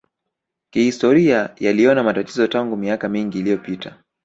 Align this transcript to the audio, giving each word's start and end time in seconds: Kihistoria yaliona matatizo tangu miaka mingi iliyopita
Kihistoria 0.69 1.55
yaliona 1.59 2.03
matatizo 2.03 2.47
tangu 2.47 2.77
miaka 2.77 3.09
mingi 3.09 3.39
iliyopita 3.39 4.03